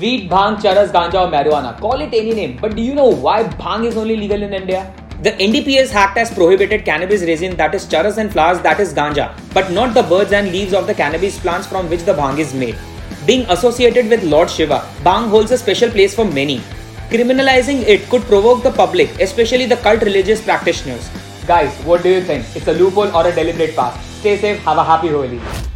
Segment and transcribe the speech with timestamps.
[0.00, 1.78] Weed, bhang, charas, ganja, or marijuana.
[1.78, 2.56] Call it any name.
[2.58, 4.90] But do you know why bhang is only legal in India?
[5.20, 9.26] The NDPS Act has prohibited cannabis resin that is charas and flowers that is ganja,
[9.52, 12.54] but not the birds and leaves of the cannabis plants from which the bhang is
[12.54, 12.76] made.
[13.26, 16.60] Being associated with Lord Shiva, bhang holds a special place for many.
[17.10, 21.10] Criminalizing it could provoke the public, especially the cult religious practitioners.
[21.46, 22.46] Guys, what do you think?
[22.56, 24.02] It's a loophole or a deliberate pass?
[24.20, 25.69] Stay safe, have a happy Holi.